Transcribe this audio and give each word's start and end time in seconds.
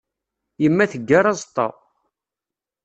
Yemma 0.63 0.85
teggar 0.91 1.25
aẓeṭṭa. 1.31 1.67